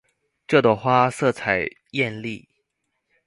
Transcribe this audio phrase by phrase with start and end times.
[0.47, 2.47] 這朵花色彩豔麗